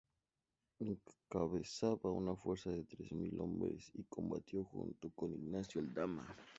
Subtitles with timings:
[0.85, 6.35] Encabezaba una fuerza de tres mil hombres y combatió junto con Ignacio Aldama.